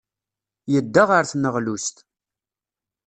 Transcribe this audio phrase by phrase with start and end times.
[0.71, 1.97] Yedda ɣer tneɣlust.